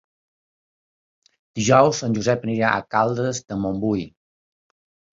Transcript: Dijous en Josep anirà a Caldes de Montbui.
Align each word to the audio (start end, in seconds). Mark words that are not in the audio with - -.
Dijous 1.59 2.01
en 2.09 2.17
Josep 2.17 2.49
anirà 2.49 2.75
a 2.75 2.83
Caldes 2.97 3.45
de 3.49 3.63
Montbui. 3.67 4.11